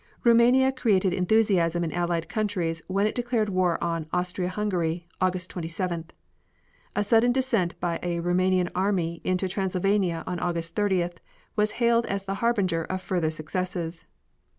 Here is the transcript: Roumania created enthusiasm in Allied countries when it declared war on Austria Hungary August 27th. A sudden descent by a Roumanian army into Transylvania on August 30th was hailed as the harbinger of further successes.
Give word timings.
Roumania 0.23 0.71
created 0.71 1.13
enthusiasm 1.13 1.83
in 1.83 1.91
Allied 1.93 2.27
countries 2.27 2.81
when 2.87 3.05
it 3.05 3.13
declared 3.13 3.49
war 3.49 3.77
on 3.83 4.07
Austria 4.11 4.49
Hungary 4.49 5.07
August 5.21 5.53
27th. 5.53 6.07
A 6.95 7.03
sudden 7.03 7.31
descent 7.31 7.79
by 7.79 7.99
a 8.01 8.19
Roumanian 8.19 8.71
army 8.73 9.21
into 9.23 9.47
Transylvania 9.47 10.23
on 10.25 10.39
August 10.39 10.75
30th 10.75 11.17
was 11.55 11.73
hailed 11.77 12.07
as 12.07 12.23
the 12.23 12.33
harbinger 12.41 12.85
of 12.85 12.99
further 12.99 13.29
successes. 13.29 14.07